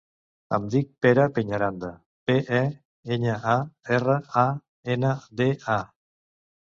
Em 0.55 0.63
dic 0.75 0.87
Pere 1.05 1.25
Peñaranda: 1.35 1.91
pe, 2.29 2.37
e, 2.61 2.63
enya, 3.17 3.37
a, 3.55 3.61
erra, 3.99 4.19
a, 4.45 4.47
ena, 4.97 5.13
de, 5.43 5.51
a. 5.77 5.81